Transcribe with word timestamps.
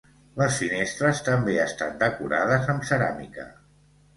Les 0.41 0.55
finestres 0.61 1.21
també 1.27 1.57
estan 1.65 1.93
decorades 2.07 2.73
amb 2.75 2.89
ceràmica. 2.93 3.47